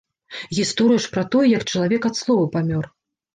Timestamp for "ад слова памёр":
2.11-2.91